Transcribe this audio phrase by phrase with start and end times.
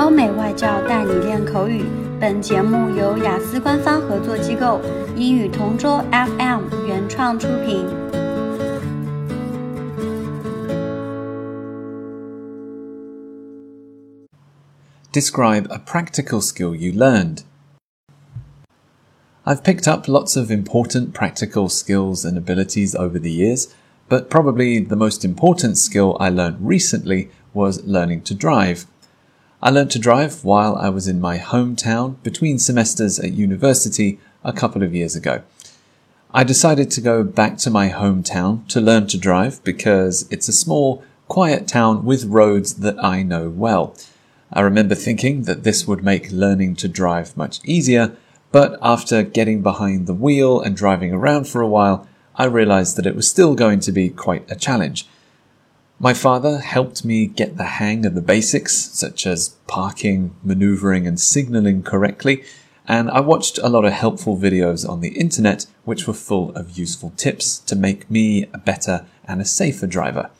[0.00, 1.84] 欧美外教带你练口语。
[2.18, 4.80] 本节目由雅思官方合作机构
[5.16, 7.86] 英语同桌 FM 原创出品。
[15.12, 17.42] Describe a practical skill you learned.
[19.44, 23.68] I've picked up lots of important practical skills and abilities over the years,
[24.08, 28.86] but probably the most important skill I learned recently was learning to drive.
[29.63, 34.51] I learned to drive while I was in my hometown between semesters at university a
[34.51, 35.43] couple of years ago.
[36.33, 40.53] I decided to go back to my hometown to learn to drive because it's a
[40.53, 43.95] small, quiet town with roads that I know well.
[44.51, 48.15] I remember thinking that this would make learning to drive much easier,
[48.51, 53.05] but after getting behind the wheel and driving around for a while, I realized that
[53.05, 55.05] it was still going to be quite a challenge.
[56.03, 61.19] My father helped me get the hang of the basics, such as parking, maneuvering, and
[61.19, 62.43] signaling correctly,
[62.87, 66.75] and I watched a lot of helpful videos on the internet which were full of
[66.75, 70.31] useful tips to make me a better and a safer driver.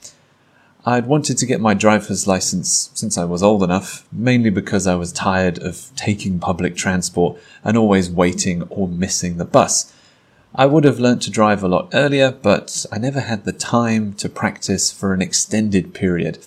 [0.84, 4.95] I'd wanted to get my driver's license since I was old enough, mainly because I
[4.95, 9.94] was tired of taking public transport and always waiting or missing the bus.
[10.54, 14.14] I would have learnt to drive a lot earlier, but I never had the time
[14.16, 16.40] to practice for an extended period.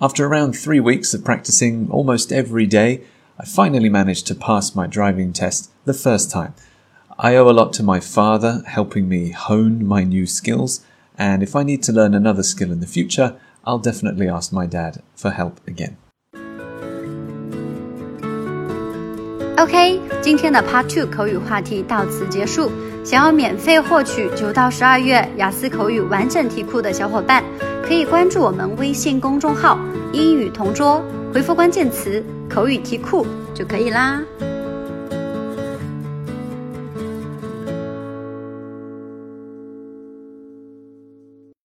[0.00, 3.02] After around three weeks of practicing almost every day,
[3.38, 6.54] I finally managed to pass my driving test the first time.
[7.18, 10.80] I owe a lot to my father helping me hone my new skills,
[11.18, 14.64] and if I need to learn another skill in the future, I'll definitely ask my
[14.64, 15.98] dad for help again.
[19.60, 22.72] OK，今天的 Part Two 口语话题到此结束。
[23.04, 27.44] 想要免费获取九到十二月雅思口语完整题库的小伙伴，
[27.86, 29.78] 可以关注我们微信公众号
[30.14, 34.22] “英语同桌”，回复关键词“口语题库”就可以啦。